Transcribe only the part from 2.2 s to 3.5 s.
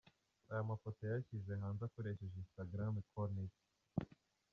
Instagram konte